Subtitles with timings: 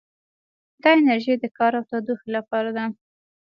[0.81, 2.85] دا انرژي د کار او تودوخې لپاره ده.